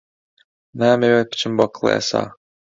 [0.79, 2.23] نامەوێت بچم بۆ کڵێسا.